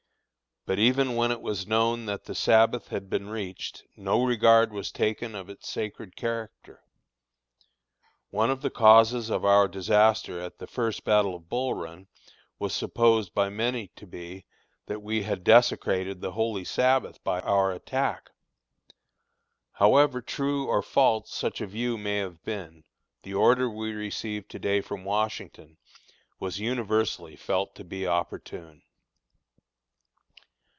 But 0.63 0.77
even 0.77 1.15
when 1.15 1.31
it 1.31 1.41
was 1.41 1.65
known 1.65 2.05
that 2.05 2.25
the 2.25 2.35
Sabbath 2.35 2.89
had 2.89 3.09
been 3.09 3.29
reached, 3.31 3.83
no 3.97 4.23
regard 4.23 4.71
was 4.71 4.91
taken 4.91 5.33
of 5.33 5.49
its 5.49 5.67
sacred 5.67 6.15
character. 6.15 6.83
One 8.29 8.51
of 8.51 8.61
the 8.61 8.69
causes 8.69 9.31
of 9.31 9.43
our 9.43 9.67
disaster 9.67 10.39
at 10.39 10.59
the 10.59 10.67
first 10.67 11.03
battle 11.03 11.33
of 11.33 11.49
Bull 11.49 11.73
Run 11.73 12.07
was 12.59 12.75
supposed 12.75 13.33
by 13.33 13.49
many 13.49 13.87
to 13.95 14.05
be, 14.05 14.45
that 14.85 15.01
we 15.01 15.23
had 15.23 15.43
desecrated 15.43 16.21
the 16.21 16.33
holy 16.33 16.63
Sabbath 16.63 17.23
by 17.23 17.39
our 17.39 17.71
attack. 17.71 18.29
However 19.71 20.21
true 20.21 20.67
or 20.67 20.83
false 20.83 21.33
such 21.33 21.59
a 21.61 21.65
view 21.65 21.97
may 21.97 22.17
have 22.17 22.43
been, 22.43 22.83
the 23.23 23.33
order 23.33 23.67
we 23.67 23.93
received 23.93 24.51
to 24.51 24.59
day 24.59 24.81
from 24.81 25.05
Washington 25.05 25.77
was 26.39 26.59
universally 26.59 27.35
felt 27.35 27.73
to 27.73 27.83
be 27.83 28.05
opportune. 28.05 28.83